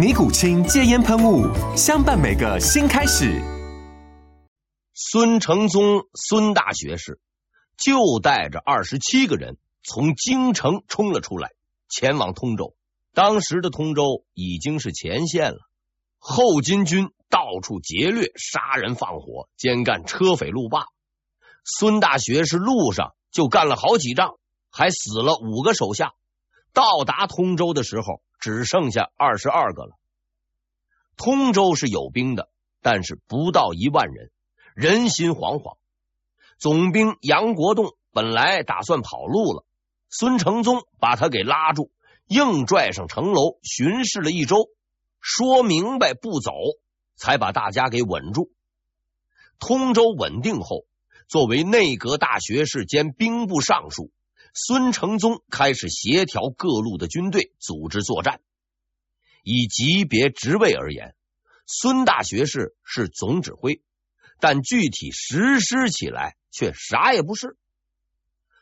[0.00, 1.44] 尼古清戒烟喷雾，
[1.76, 3.38] 相伴每个新开始。
[4.94, 7.20] 孙承宗孙大学士
[7.76, 11.50] 就带着二十七个人从京城冲了出来，
[11.90, 12.74] 前往通州。
[13.12, 15.58] 当时的通州已经是前线了，
[16.18, 20.86] 后金军到处劫掠、杀人放火，兼干车匪路霸。
[21.62, 24.36] 孙大学士路上就干了好几仗，
[24.70, 26.14] 还死了五个手下。
[26.72, 29.98] 到达通州的时候，只剩下二十二个了。
[31.22, 32.48] 通州是有兵的，
[32.80, 34.30] 但是不到一万人，
[34.74, 35.76] 人心惶惶。
[36.56, 39.66] 总兵杨国栋本来打算跑路了，
[40.08, 41.90] 孙承宗把他给拉住，
[42.26, 44.70] 硬拽上城楼巡视了一周，
[45.20, 46.52] 说明白不走，
[47.16, 48.50] 才把大家给稳住。
[49.58, 50.86] 通州稳定后，
[51.28, 54.10] 作为内阁大学士兼兵部尚书。
[54.54, 58.40] 孙承宗开始协调各路的军队，组织作战。
[59.42, 61.14] 以级别职位而言，
[61.66, 63.82] 孙大学士是总指挥，
[64.38, 67.56] 但具体实施起来却啥也不是。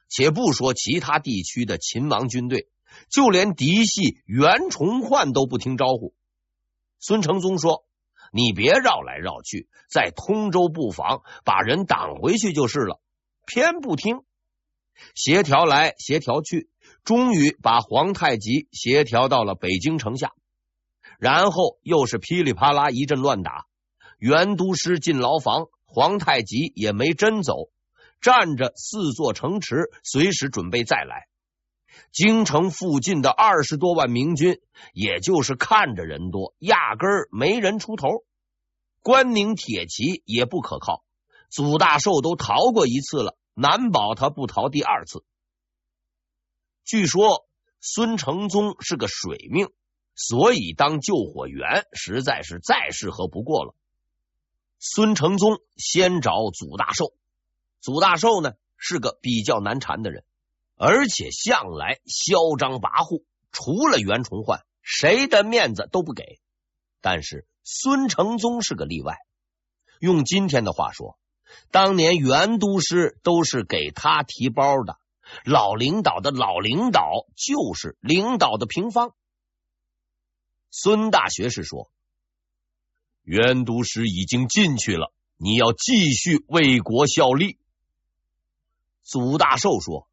[0.09, 2.69] 且不说其他地区的秦王军队，
[3.11, 6.15] 就连嫡系袁崇焕都不听招呼。
[6.99, 7.84] 孙承宗说
[8.33, 13.00] ：“你别绕来绕去，在通州布防，把人挡回去就是了。”
[13.47, 14.22] 偏不听。
[15.15, 16.69] 协调来协调去，
[17.05, 20.33] 终于把皇太极协调到了北京城下，
[21.19, 23.67] 然后又是噼里啪啦一阵乱打，
[24.19, 27.71] 袁都师进牢房，皇太极也没真走，
[28.21, 31.27] 站着四座城池，随时准备再来。
[32.12, 34.61] 京城附近的二十多万明军，
[34.93, 38.25] 也就是看着人多，压根儿没人出头。
[39.03, 41.03] 关宁铁骑也不可靠，
[41.51, 43.37] 祖大寿都逃过一次了。
[43.55, 45.25] 难保他不逃第二次。
[46.84, 47.45] 据说
[47.81, 49.69] 孙承宗是个水命，
[50.19, 53.73] 所以当救火员实在是再适合不过了。
[54.81, 57.12] 孙承宗先找祖大寿，
[57.81, 60.25] 祖大寿呢是个比较难缠的人，
[60.75, 66.41] 而且向来嚣张跋扈，除了袁崇焕，谁的面子都不给。
[67.01, 69.19] 但是孙承宗是个例外，
[70.01, 71.17] 用今天的话说。
[71.71, 74.99] 当年袁都师都是给他提包的，
[75.45, 79.15] 老领导的老领导就是领导的平方。
[80.71, 81.91] 孙大学士说
[83.23, 87.59] ：“袁都师已经进去了，你要继续为国效力。”
[89.03, 90.09] 祖大寿说：“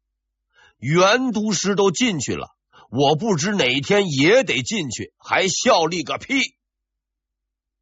[0.78, 2.56] 袁都师都进去了，
[2.90, 6.54] 我不知哪天也得进去，还效力个屁！”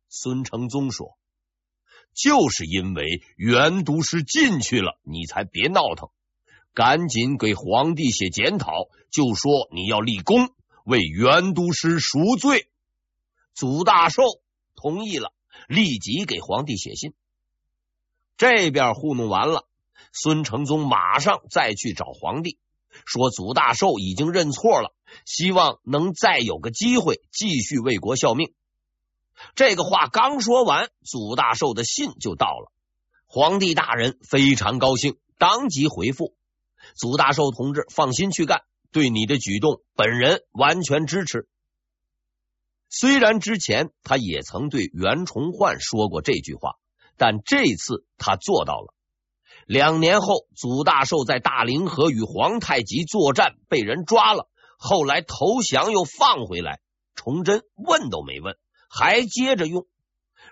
[0.08, 1.16] 孙承宗说。
[2.16, 6.10] 就是因为袁都师进去了，你才别闹腾，
[6.72, 12.68] 赶紧给皇帝写检讨，就说你要立功，为袁都师赎罪。
[13.52, 14.22] 祖大寿
[14.76, 15.32] 同意了，
[15.68, 17.14] 立即给皇帝写信。
[18.36, 19.66] 这边糊弄完了，
[20.12, 22.58] 孙承宗马上再去找皇帝，
[23.04, 28.52] 说祖大寿已经认错了，希望能再有个机会继续为国效命。
[29.54, 32.72] 这个话刚说完，祖大寿的信就到了。
[33.26, 36.36] 皇帝大人非常高兴，当即回复
[36.94, 38.62] ：“祖大寿同志，放心去干，
[38.94, 41.48] 对你的举动，本人完全支持。”
[42.88, 46.76] 虽然之前他也曾对袁崇焕说过这句话，
[47.16, 48.94] 但这次他做到了。
[49.66, 54.48] 两年后，祖大寿在大凌河与皇太极作战，被人抓了，
[54.78, 56.80] 后来投降又放回来，
[57.16, 58.56] 崇祯问都没问。
[58.88, 59.88] 还接着用，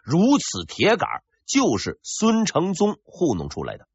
[0.03, 1.09] 如此铁杆
[1.47, 3.87] 就是孙承宗糊弄出来的。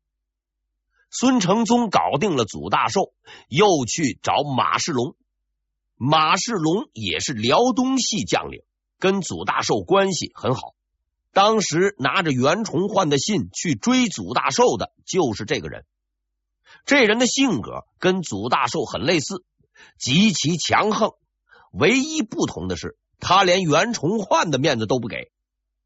[1.09, 3.13] 孙承宗搞定了祖大寿，
[3.50, 5.15] 又去找马世龙。
[5.95, 8.62] 马世龙也是辽东系将领，
[9.00, 10.75] 跟祖大寿关系很好。
[11.33, 15.86] 当时拿着袁崇焕的信去追祖大寿的，就是这个人。
[16.86, 19.44] 这人的性格跟祖大寿很类似，
[20.00, 21.12] 极其强横。
[21.71, 25.31] 唯一不同的是，他连袁崇焕的面子都不给。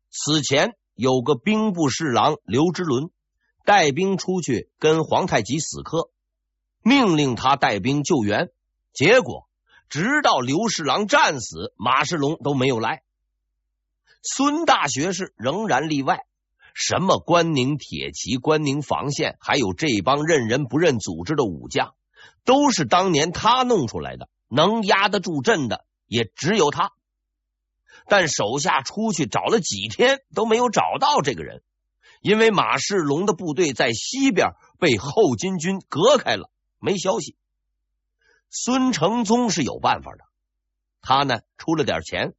[0.09, 3.09] 此前有个兵部侍郎刘之伦
[3.65, 6.09] 带兵出去跟皇太极死磕，
[6.83, 8.49] 命令他带兵救援，
[8.93, 9.47] 结果
[9.89, 13.03] 直到刘侍郎战死，马世龙都没有来。
[14.23, 16.19] 孙大学士仍然例外，
[16.73, 21.95] 什么关宁铁骑、关宁防线，还有这帮认人不认组织的武将，
[22.45, 26.91] 都是当年他弄出来的，能压得住阵的也只有他。
[28.07, 31.61] 但手下出去找了几天都没有找到这个人，
[32.21, 37.35] 因为马世龙的部队在西边被后金军隔开了，没消息。
[38.49, 40.23] 孙承宗是有办法的，
[41.01, 42.33] 他呢出了点钱。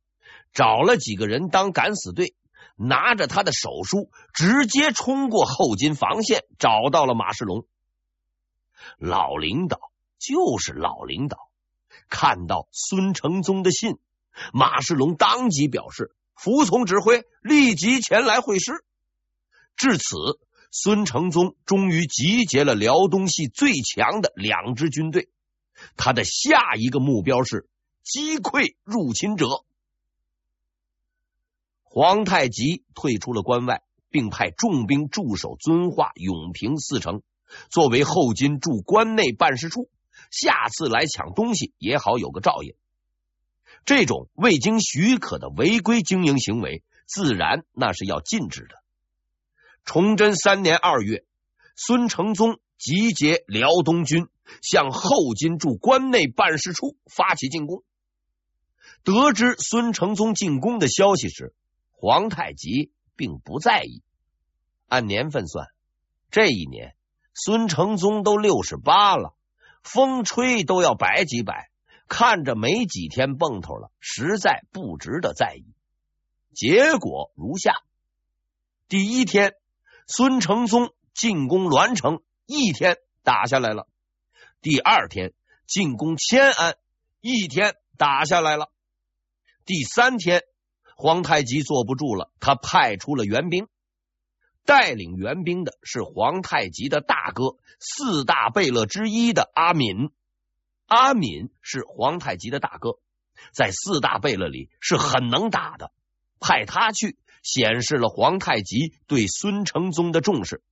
[0.52, 2.34] 找了几个人当敢死队，
[2.76, 7.66] 拿着他的手书，直接冲过后金防线，找到了马世龙。
[8.98, 9.80] 老领导
[10.18, 11.48] 就是老领导，
[12.10, 13.98] 看到孙承宗的信，
[14.52, 18.84] 马世龙当即表示服从指挥，立即前来会师。
[19.76, 20.16] 至此，
[20.70, 25.28] 孙承宗终于集结了辽东系最强的两支军队，
[25.96, 27.68] 他的下一个目标是
[28.02, 29.64] 击溃入侵者。
[31.82, 37.22] 皇太极退出了关外，并派重兵驻守遵化、永平四城，
[37.70, 39.90] 作为后金驻关内办事处。
[40.30, 42.74] 下次来抢东西也好有个照应。
[43.84, 48.81] 这种未经许可的违规经营行为，自然那是要禁止的。
[49.84, 51.24] 崇祯三年二月，
[51.76, 54.28] 孙承宗集结辽东军，
[54.62, 57.82] 向后金驻关内办事处发起进攻。
[59.02, 61.54] 得知孙承宗进攻的消息时，
[61.90, 64.02] 皇太极并不在意，
[64.86, 65.66] 按年份算，
[66.30, 66.94] 这一年
[67.34, 69.34] 孙承宗都六十八了，
[69.82, 71.70] 风吹都要白几百，
[72.06, 75.66] 看着没几天蹦头了，实在不值得在意。
[76.54, 77.74] 结果如下：
[78.88, 79.54] 第一天，
[80.06, 83.86] 孙承宗进攻栾城，一天打下来了；
[84.60, 85.32] 第二天
[85.66, 86.76] 进攻迁安，
[87.20, 88.66] 一天打下来了；
[89.64, 90.42] 第三天。
[90.94, 93.66] 皇太极坐不住了，他派出了援兵，
[94.64, 100.10] 带领援兵的是皇太极的大哥，四大贝勒之一的阿敏。
[100.86, 103.00] 阿敏是皇太极的大哥，
[103.52, 105.90] 在四大贝勒里是很能打的，
[106.38, 110.62] 派他去显示了皇太极对孙承宗的重视。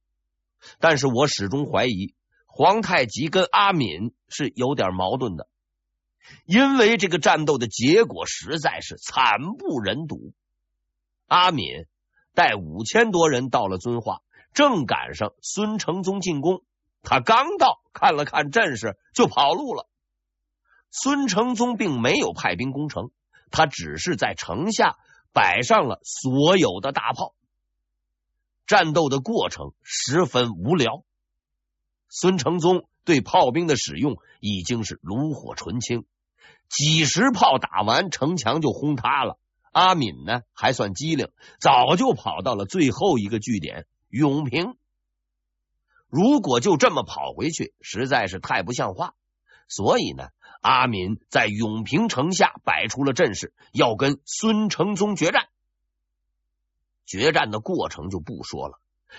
[0.78, 2.14] 但是我始终怀疑，
[2.46, 5.49] 皇太极跟阿敏是有点矛盾的。
[6.44, 10.32] 因为这个战斗的结果实在是惨不忍睹，
[11.26, 11.87] 阿敏
[12.34, 14.20] 带五千多人到了遵化，
[14.52, 16.62] 正赶上孙承宗进攻，
[17.02, 19.88] 他刚到，看了看阵势就跑路了。
[20.90, 23.11] 孙承宗并没有派兵攻城，
[23.50, 24.99] 他只是在城下
[25.32, 27.34] 摆上了所有的大炮。
[28.66, 31.04] 战斗的过程十分无聊，
[32.08, 36.04] 孙承宗对炮兵的使用已经是炉火纯青。
[36.68, 39.38] 几十炮打完，城墙就轰塌了。
[39.72, 41.28] 阿敏呢，还算机灵，
[41.60, 44.76] 早就跑到了最后一个据点永平。
[46.08, 49.14] 如果就这么跑回去，实在是太不像话。
[49.68, 50.28] 所以呢，
[50.61, 55.49] 阿敏在永平城下摆出了阵势，要跟孙承宗决战。
[57.07, 58.79] 决战的过程就不说了，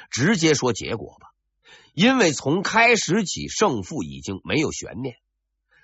[0.09, 1.27] 直接说结果吧。
[1.93, 5.15] 因为从开始起，胜负已经没有悬念。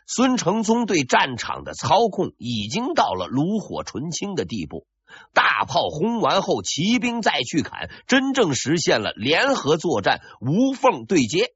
[0.06, 4.88] 孙承宗对战场的操控已经到了炉火纯青的地步，
[5.34, 11.54] 大炮轰完后，骑兵再去砍，真正实现了联合作战、无缝对接。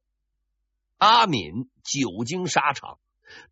[0.98, 3.00] 阿敏久经沙场，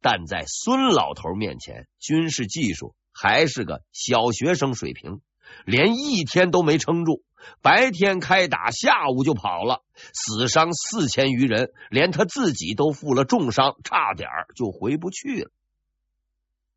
[0.02, 5.22] 但在孙老头面前，军事技术还是个小学生水平，
[5.66, 7.24] 连一天都没撑住。
[7.62, 9.84] 白天开打，下午就跑了，
[10.14, 15.52] 死伤四千余人，连他自己都负了重伤，差点就回不去了。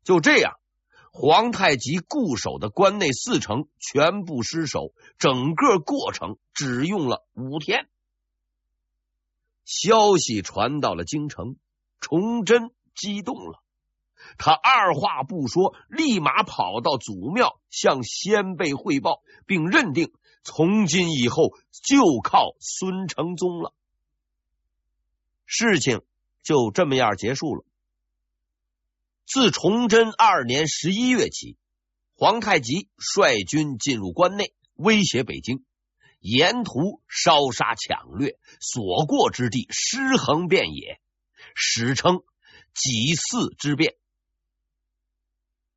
[0.05, 0.53] 就这样，
[1.11, 7.89] 皇太极固守的关内四城全部失守，整个过程只用了五天。
[9.65, 11.57] 消息传到了京城，
[11.99, 13.63] 崇祯激动了，
[14.37, 20.11] 他二话不说，立马跑到祖庙向先辈汇报，并认定。
[20.45, 23.73] 从今以后就靠孙承宗了，
[25.45, 26.01] 事情
[26.43, 27.63] 就这么样结束了。
[29.25, 31.57] 自崇祯二年十一月起，
[32.13, 35.63] 皇太极率军进入关内，威胁北京，
[36.19, 40.99] 沿途烧杀抢掠，所过之地尸横遍野，
[41.55, 42.21] 史称
[42.73, 43.95] 几次之变。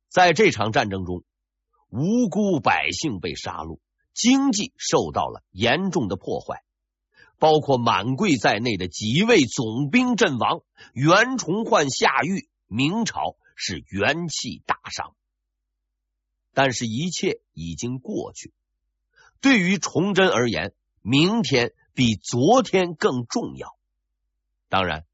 [0.09, 1.23] 在这场战争中，
[1.89, 3.79] 无辜百姓被杀戮，
[4.13, 6.63] 经济受到了严重的破坏，
[7.37, 10.63] 包括满贵在内的几位总兵阵亡，
[10.93, 15.15] 袁崇焕下狱，明朝是元气大伤。
[16.53, 18.51] 但是，一切已经过去。
[19.39, 23.77] 对于崇祯而言，明天比昨天更重要。
[24.67, 25.05] 当然，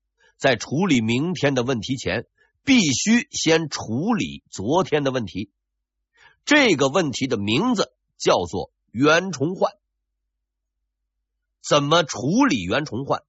[0.44, 2.28] 在处理明天的问题前，
[2.66, 5.50] 必须先处理昨天的问题。
[6.44, 9.72] 这个问题的名字叫做袁崇焕。
[11.62, 13.24] 怎么处理袁崇焕？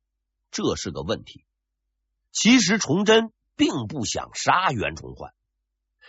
[0.51, 1.45] 这是个问题。
[2.33, 5.35] 其实，崇祯并不想杀袁崇焕。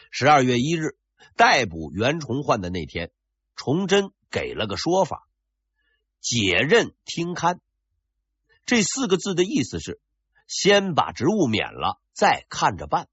[0.09, 0.97] 十二月一日。
[1.35, 3.11] 逮捕袁崇焕的那天，
[3.55, 5.27] 崇祯给了个说法
[6.21, 7.59] ：“解任听勘。”
[8.65, 9.99] 这四个字的意思是：
[10.47, 13.07] 先把职务免了，再看着办。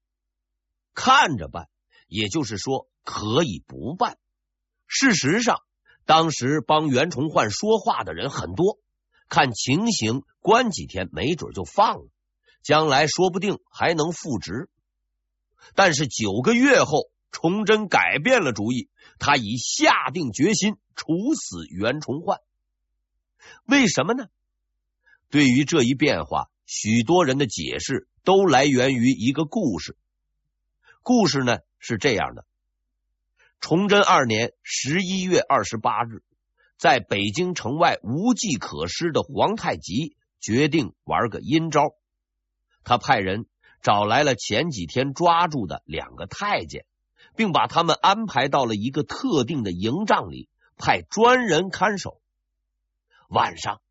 [0.93, 1.69] 看着办，
[2.07, 4.17] 也就是说可以不办。
[4.87, 5.59] 事实上，
[6.05, 8.79] 当时帮袁崇焕说话的人很多，
[9.29, 12.07] 看情形，关几天没准就放了，
[12.61, 14.69] 将来说不定还能复职。
[15.75, 17.11] 但是九个月后。
[17.35, 22.37] 崇祯改变了主意，他已下定决心处死袁崇焕。
[23.65, 24.27] 为什么呢？
[25.31, 29.97] 对于这一变化，许多人的解释都来源于一个故事。
[31.01, 32.45] 故事呢是这样的：
[33.59, 36.23] 崇祯二年十一月二十八日，
[36.77, 41.95] 在北京城外无计可施的皇太极决定玩个阴招，
[42.83, 43.45] 他派人
[43.81, 46.85] 找来了前几天抓住的两个太监。
[47.35, 52.21] 并把他们安排到了一个特定的营帐里，派专人看守。
[53.27, 53.81] 晚上，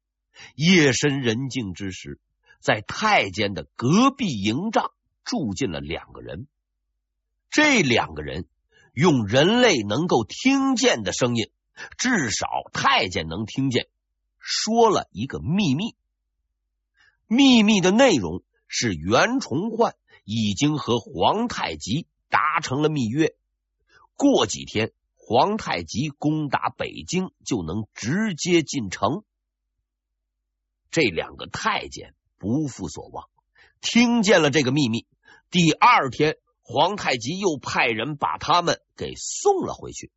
[0.54, 2.20] 夜深人静之时，
[2.62, 4.92] 在太监的隔壁营帐
[5.24, 6.46] 住进了两个人。
[7.50, 8.46] 这两个人
[8.94, 11.50] 用人类能够听见的声音，
[11.98, 13.88] 至少太监能听见，
[14.38, 15.94] 说了一个秘密。
[17.26, 22.06] 秘密的内容是袁崇焕已经和皇太极。
[22.32, 23.36] 达成了密约，
[24.16, 29.22] 过几天皇太极攻打北京就能直接进城。
[30.90, 33.28] 这两个太监不负所望，
[33.80, 35.06] 听见了这个秘密。
[35.48, 40.10] 第二天，皇太极又派人把他们给送了回去。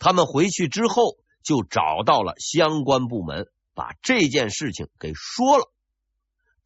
[0.00, 5.70] 他们回去之后，就找到了相关部门，把这件事情给说了。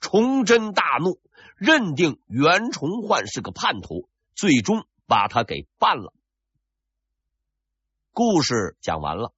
[0.00, 1.20] 崇祯大怒，
[1.58, 4.08] 认定袁崇焕是个叛徒。
[4.34, 6.14] 最终把他给办了。
[8.12, 9.34] 故事讲完了，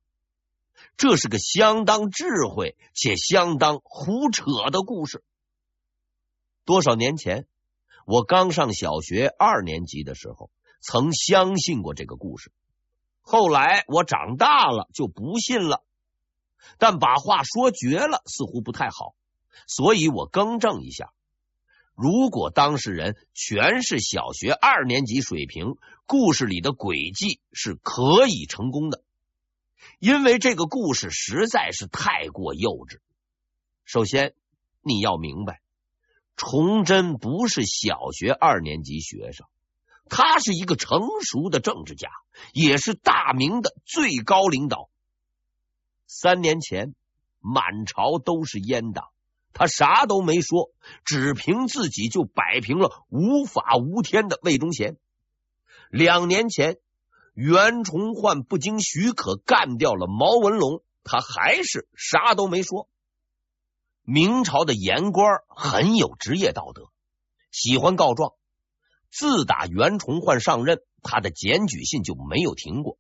[0.97, 5.25] 这是个相当智慧且相当胡扯的故事。
[6.65, 7.47] 多少年前，
[8.07, 12.53] 我刚上小学二年级的时候，曾相信过这个故事。
[13.21, 15.83] 后来我长大了就不信了，
[16.79, 19.15] 但把话说绝了似乎不太好，
[19.67, 21.13] 所以我更正一下。
[21.95, 29.04] 如果当事人全是小学二年级水平，故事里的诡计是可以成功的，
[29.99, 32.99] 因为这个故事实在是太过幼稚。
[33.85, 34.35] 首先，
[34.83, 35.61] 你要明白，
[36.37, 39.47] 崇祯不是小学二年级学生，
[40.09, 42.09] 他是一个成熟的政治家，
[42.53, 44.89] 也是大明的最高领导。
[46.07, 46.95] 三年前，
[47.41, 49.09] 满朝都是阉党。
[49.53, 50.73] 他啥都没说，
[51.05, 54.97] 只凭自己就摆平了无法无天的魏忠贤。
[55.91, 56.79] 两年前，
[57.35, 62.89] 袁崇焕不经许可干掉了毛文龙，他还是啥都没说。
[64.03, 66.91] 明朝的言官很有职业道德，
[67.51, 68.35] 喜欢告状。
[69.11, 72.99] 自打袁崇焕上任，他的检举信就没有停过，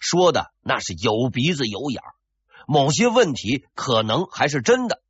[0.00, 2.14] 说的那是有鼻子有眼儿，
[2.66, 5.02] 某些问题可能还是真的。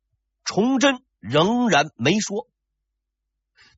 [0.43, 2.47] 崇祯仍然没说。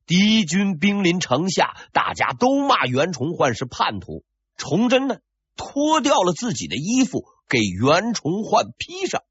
[0.06, 4.24] 敌军兵临城下，大家都骂袁崇焕是叛徒。
[4.60, 5.20] 崇祯呢，
[5.56, 9.22] 脱掉了自己的衣服给袁崇焕披上，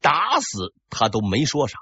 [0.00, 1.78] 打死他都没说啥。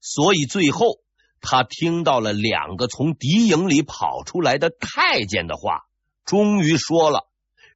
[0.00, 0.98] 所以最后，
[1.40, 5.86] 他听到了两个从敌营里跑出来的太监的话，
[6.24, 7.28] 终于说了：“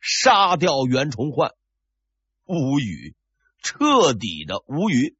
[0.02, 1.52] 杀掉袁崇焕。”
[2.46, 3.14] 无语，
[3.62, 5.16] 彻底的无语。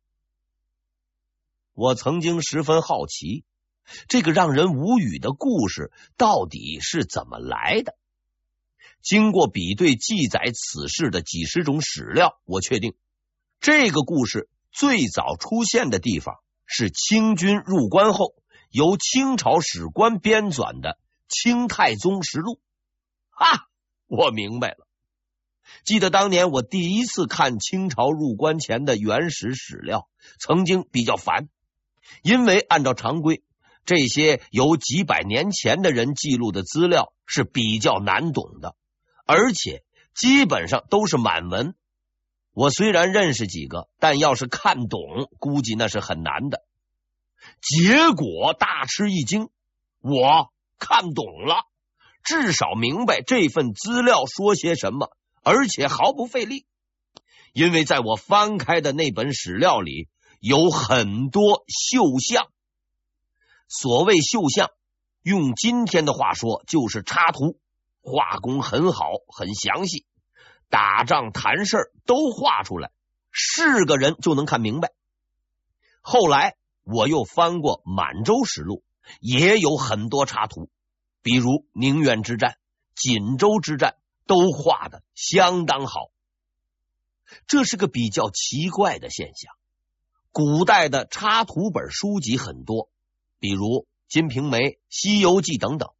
[1.74, 3.44] 我曾经十分好奇，
[4.08, 7.94] 这个让人无语的故事到底是怎么来的？
[9.04, 12.94] 经过比对记载此事的几十种史料，我确定
[13.61, 18.34] 这个故事最早出现的地方是清军入关后
[18.70, 20.90] 由清朝史官编纂的
[21.28, 22.54] 《清太宗实录》。
[23.28, 23.66] 啊，
[24.06, 24.88] 我明白了。
[25.84, 30.08] 记得当年我第一次看清朝入关前的原始史料，
[30.40, 31.50] 曾经比较烦，
[32.23, 33.42] 因为按照常规，
[33.84, 38.76] 这些由几百年前的人记录的资料是比较难懂的，
[39.24, 39.82] 而且
[40.14, 41.74] 基本上都是满文。
[42.52, 45.00] 我虽然认识几个，但要是看懂，
[45.38, 46.62] 估计那是很难的。
[47.60, 49.48] 结果大吃一惊，
[50.00, 51.64] 我看懂了，
[52.22, 55.16] 至少明白这份资料说些什么。
[55.42, 56.64] 而且毫不费力，
[57.52, 60.08] 因为在我翻开的那本史料里
[60.40, 62.48] 有很多绣像。
[63.68, 64.70] 所谓绣像，
[65.22, 67.58] 用今天的话说就是插图，
[68.04, 70.06] 画工很好，很详细，
[70.68, 72.92] 打仗谈事都画出来，
[73.32, 74.92] 是个人就能看明白。
[76.02, 78.84] 后来我又翻过《满洲实录》，
[79.20, 80.70] 也有很多插图，
[81.23, 82.58] 比如宁远之战、
[82.94, 83.96] 锦州之战。
[84.26, 86.11] 都画的相当好，
[87.46, 89.52] 这是个比较奇怪的现象。
[90.32, 92.88] 古代的插图本书籍很多，
[93.38, 93.66] 比如
[94.08, 94.58] 《金瓶梅》
[94.88, 95.90] 《西游记》等等，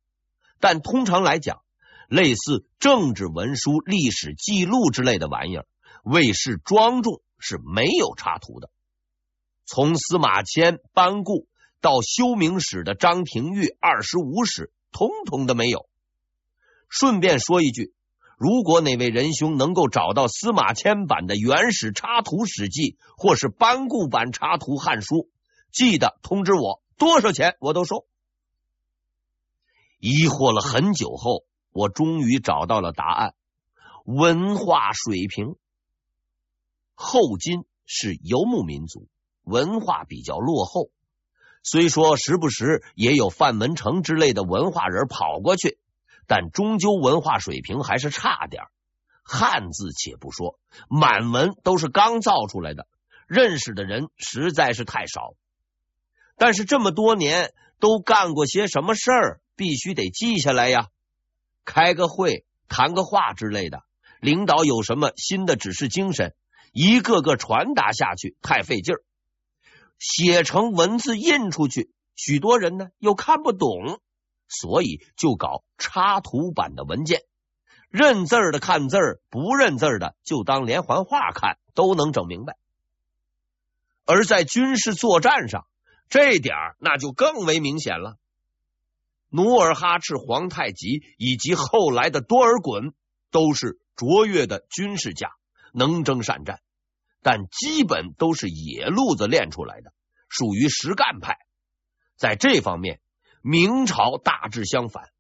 [0.59, 1.64] 但通常来讲，
[2.09, 5.67] 类似政治文书、历史记录之类的玩意儿，
[6.05, 8.71] 为示庄重是没有插图的。
[9.67, 11.49] 从司马迁、班固
[11.81, 15.89] 到修明史的张廷玉、二十五史，统统的没有。
[16.89, 17.95] 顺便说一句。
[18.37, 25.31] 如果哪位仁兄能够找到司马迁版的原始插图史记，或是班固版插图汉书，
[25.73, 28.07] 记得通知我，多少钱我都收。
[30.01, 33.35] 疑惑了很久后，我终于找到了答案：
[34.05, 35.57] 文化水平。
[36.95, 39.09] 后金是游牧民族，
[39.43, 40.91] 文化比较落后，
[41.65, 45.79] 虽说时不时也有范文成之类的文化人跑过去。
[46.27, 48.63] 但终究文化水平还是差点，
[49.25, 50.59] 汉字且不说，
[50.89, 52.87] 满文都是刚造出来的，
[53.27, 55.35] 认识的人实在是太少。
[56.37, 60.89] 但是这么多年都干过些什么事儿，必须得记下来呀。
[61.65, 63.83] 开个会、谈个话之类的，
[64.21, 66.35] 领导有什么新的指示精神，
[66.73, 69.03] 一个个传达下去太费劲儿，
[69.99, 74.01] 写成文字印出去，许多人呢又看不懂。
[74.47, 77.23] 所以就搞插图版的文件，
[77.89, 82.57] 认字的看字儿，不认字的就当连环画看，都能整明白。
[84.05, 85.67] 而在军事作战上，
[86.11, 88.19] 这点那就更为明显了。
[89.35, 92.93] 努尔哈赤、皇太极以及后来的多尔衮
[93.31, 95.33] 都是卓越的军事家，
[95.73, 96.61] 能征善战，
[97.23, 99.93] 但基本都是野路子练出来的，
[100.29, 101.39] 属于实干派。
[102.17, 103.01] 在这方面。
[103.47, 105.11] 明朝大致相反，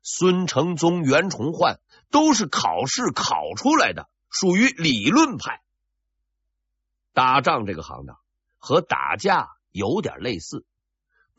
[0.00, 1.78] 孙承宗、袁崇焕
[2.10, 5.60] 都是考试考出来的，属于理论派。
[7.12, 8.16] 打仗这个行当
[8.56, 10.64] 和打架有点类似，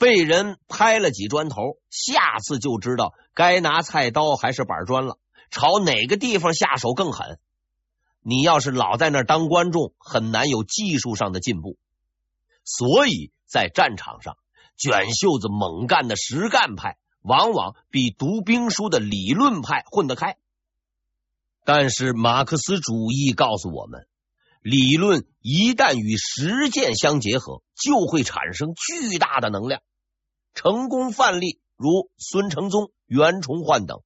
[0.01, 5.19] 被人拍了几砖头，下次就知道该拿菜刀还是板砖了，
[5.51, 7.37] 朝哪个地方下手更狠。
[8.21, 11.77] 你要是老在那儿当观众，很难有技术上的进步。
[12.65, 14.35] 所以在战场上。
[14.77, 20.37] 卷袖子猛干的实干派，往往比读兵书的理论派混得开。
[21.63, 24.07] 但是马克思主义告诉我们，
[24.63, 29.83] 理论一旦与实践相结合，就会产生巨大的能量。
[30.53, 34.01] 成功范例如孙承宗、袁崇焕等，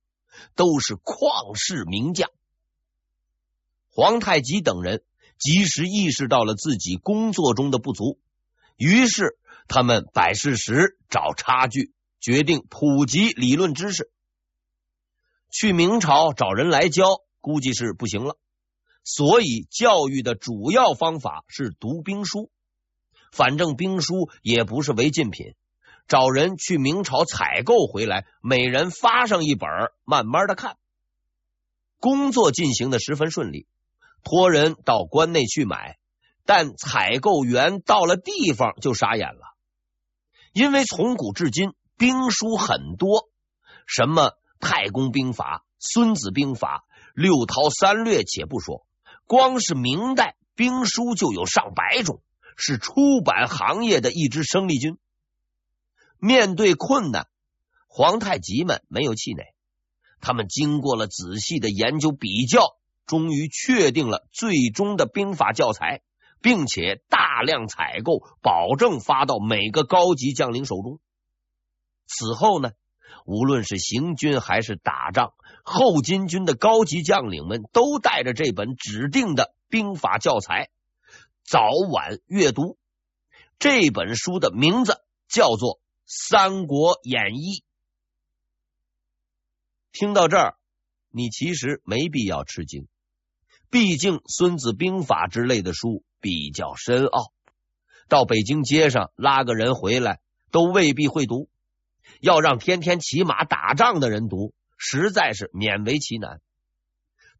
[0.55, 2.29] 都是旷世名将。
[3.89, 5.03] 皇太极等人
[5.38, 8.19] 及时意识到了自己工作中的不足，
[8.77, 9.38] 于是。
[9.67, 14.12] 他们摆事实、找差距，决定普及理论知识。
[15.49, 18.38] 去明朝找人来教，估计是不行了。
[19.03, 22.51] 所以教育的主要方法是读兵书。
[23.31, 25.55] 反正兵书也不是违禁品，
[26.08, 29.70] 找人去明朝采购回来，每人发上一本，
[30.04, 30.78] 慢慢的看。
[32.00, 33.65] 工作进行的十分顺利，
[34.24, 35.98] 托人到关内去买，
[36.46, 39.56] 但采购员到了地方就傻眼了。
[40.54, 43.28] 因为从古至今兵书很多，
[43.88, 48.86] 什么太公兵法、孙子兵法、六韬三略，且不说，
[49.26, 52.22] 光是明代兵书就有上百种，
[52.56, 55.00] 是出版行业的一支生力军。
[56.25, 57.27] 面对困难，
[57.88, 59.53] 皇太极们没有气馁，
[60.21, 66.01] 他们经过了仔细的研究比较，终于确定了最终的兵法教材，
[66.41, 70.99] 并且大量采购，保证发到每个高级将领手中。
[72.07, 72.71] 此后呢，
[73.27, 75.33] 无论是行军还是打仗，
[75.63, 80.71] 后金军的高级将领们都带着这本指定的兵法教材，
[81.43, 82.79] 早晚阅读。
[83.59, 85.75] 这本书的名字叫做
[86.06, 87.60] 《三国演义》。
[89.91, 90.56] 听到这儿，
[91.10, 92.88] 你其实没必要吃惊，
[93.70, 97.32] 毕竟《孙子兵法》之类的书比较深奥，
[98.08, 100.20] 到北京街上拉个人回来
[100.52, 101.50] 都未必会读，
[102.20, 106.39] 要让天天骑马打仗的人读，实在是勉为其难。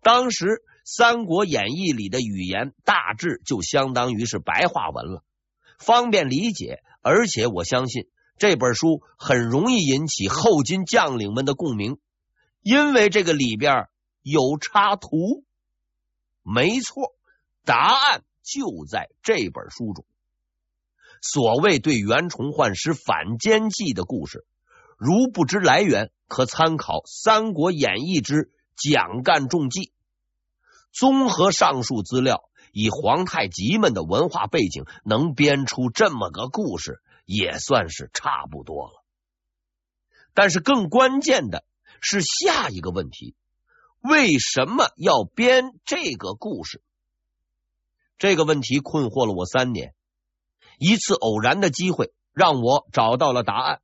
[0.02, 0.46] 当时
[0.84, 5.24] 《三国演义》里的语言大致就相当于是白话文了，
[5.78, 11.98] 方便理解，而且我相信这本书很容易引起后金将领们的共鸣。
[12.62, 13.88] 因为这个里边
[14.22, 15.44] 有插图，
[16.42, 17.14] 没错，
[17.64, 20.04] 答案就在这本书中。
[21.22, 24.46] 所谓对袁崇焕使反间计的故事，
[24.98, 29.92] 如不知来源，可参考《三国演义》之蒋干中计。
[30.92, 39.04] 综合上述资料，以皇太极们的文化背景，能编出这么个故事，也算是差不多了。
[40.34, 41.66] 但是更关键的。
[42.08, 43.36] 是下一个问题：
[44.00, 46.84] 为什么要编这个故事？
[48.20, 49.96] 这个问题困惑了我三年。
[50.78, 53.82] 一次偶然的机会让我找到了答案。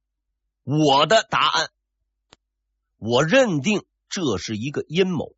[0.64, 1.70] 我的答案，
[2.98, 5.34] 我认定这是一个阴谋，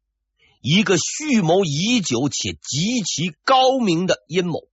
[0.60, 4.68] 一个蓄谋已久且极其高明的阴谋。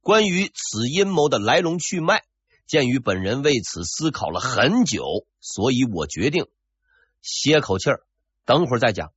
[0.00, 2.24] 关于此阴谋的来龙去脉，
[2.66, 6.46] 鉴于本人为此思考了很久，所以我决定。
[7.20, 8.02] 歇口气儿，
[8.44, 9.12] 等会儿再讲。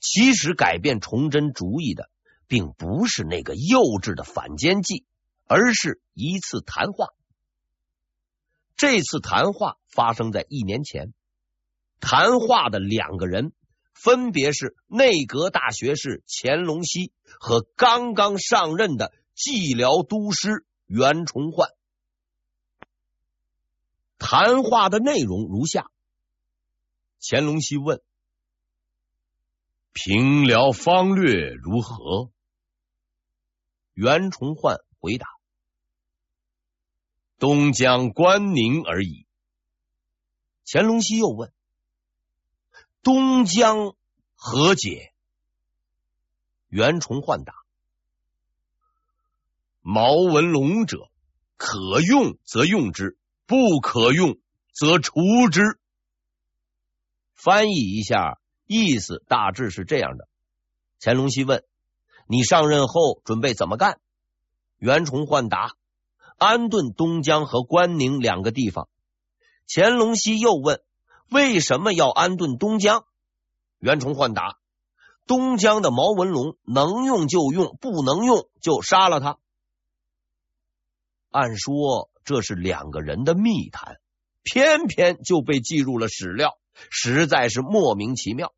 [0.00, 2.10] 其实改变崇祯主意的，
[2.48, 5.04] 并不是那个幼稚的反间计，
[5.46, 7.08] 而是一次谈话。
[8.76, 11.12] 这次谈话发生在一年前。
[12.00, 13.52] 谈话的两个人
[13.92, 21.70] 分别是内阁大学士乾隆熙和刚刚上任的蓟辽都师袁崇焕。
[24.18, 25.90] 谈话的内容如下。
[27.22, 28.02] 乾隆熙问
[29.92, 32.30] ：“平辽方略如何？”
[33.94, 35.26] 袁崇焕回答
[37.38, 39.26] ：“东江关宁而已。”
[40.70, 41.50] 乾隆熙又问
[43.02, 43.96] ：“东江
[44.34, 45.14] 何解？”
[46.68, 47.54] 袁崇焕答
[49.92, 51.10] ：“毛文龙者，
[51.56, 54.38] 可用则用之，不可用
[54.72, 55.80] 则除之。”
[57.34, 60.28] 翻译一下，意思大致是这样的。
[61.00, 61.64] 乾隆熙问
[62.28, 63.98] ：“你上任后准备怎么干？”
[64.78, 65.74] 袁崇焕答
[66.38, 68.88] ：“安顿东江和关宁两个地方。”
[69.66, 70.80] 乾隆熙又问
[71.32, 73.06] ：“为什么要安顿东江？”
[73.80, 74.56] 袁崇焕答
[75.26, 79.38] ：“东江的毛文龙能用就用，不能用就杀了他。”
[81.30, 83.96] 按说这是两个人的密谈，
[84.42, 86.58] 偏偏就被记入了史料。
[86.88, 88.54] 实在是莫名其妙。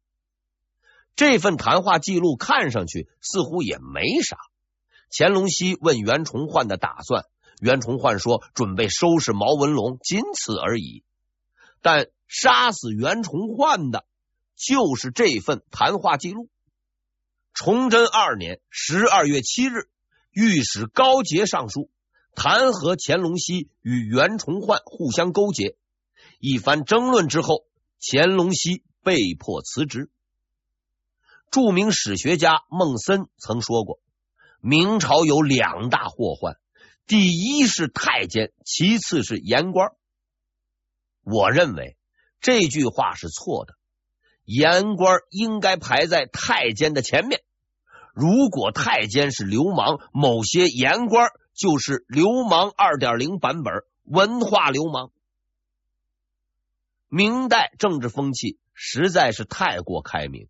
[1.17, 4.37] 这份谈话记录看上去似乎也没啥。
[5.11, 7.25] 乾隆熙问袁崇焕的打算，
[7.61, 11.03] 袁崇焕说准备收拾毛文龙，仅此而已。
[11.81, 14.07] 但杀死袁崇焕的
[14.55, 16.49] 就是这份谈话记录。
[17.53, 19.89] 崇祯二年十二月七日，
[20.31, 21.91] 御史高杰上书
[22.35, 25.77] 弹劾乾隆熙与袁崇焕互相勾结。
[26.39, 27.65] 一番争论之后。
[28.05, 30.11] 乾隆熙被迫辞职。
[31.53, 34.01] 著名史学家孟森曾说过
[34.61, 36.57] ：“明朝有两大祸患，
[37.07, 39.93] 第一是太监，其次是言官。”
[41.23, 41.97] 我认为
[42.41, 43.75] 这句话是错的，
[44.45, 47.41] 言官应该排在太监的前面。
[48.15, 51.29] 如果太监是流氓，某些言官
[51.63, 55.13] 就是流氓二点零版本，文化流氓。
[57.09, 60.49] 明代政治风气实在是太过开明，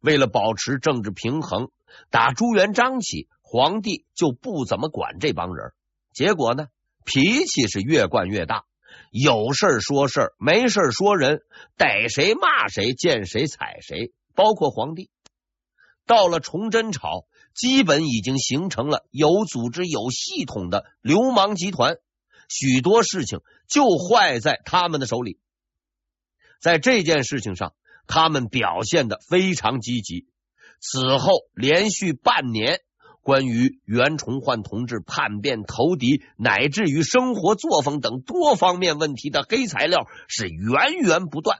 [0.00, 1.68] 为了保持政治平衡，
[2.08, 5.74] 打朱元璋起，皇帝就不怎么管这帮人。
[6.14, 6.68] 结果呢，
[7.04, 8.64] 脾气是越惯越大，
[9.10, 11.42] 有事说事，没事说人，
[11.76, 15.10] 逮谁骂谁，见谁踩谁，包括皇帝。
[16.06, 17.26] 到了崇祯朝，
[17.58, 21.96] 基本已经形成了有组织、有系统的流氓集团，
[22.48, 25.40] 许多事情就坏在他们的手里。
[26.60, 27.74] 在这件事情上，
[28.06, 30.28] 他们表现的非常积极。
[30.80, 32.78] 此后连续半年，
[33.22, 41.58] 关于袁崇焕同志叛变投敌，乃至于生活作风等多方面问题的黑材料是源源不断，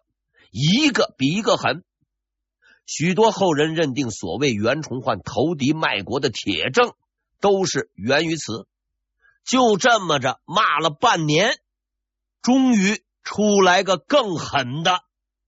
[0.52, 1.82] 一个比一个狠。
[2.88, 6.94] 许多后人认定，所谓袁崇焕投敌卖国的铁证，
[7.38, 8.66] 都是源于此。
[9.44, 11.58] 就这么着骂了半年，
[12.40, 15.02] 终于出来个更狠的。